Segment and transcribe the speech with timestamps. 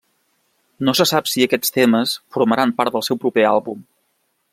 [0.87, 3.85] No se sap si aquests temes formaran part del seu proper àlbum.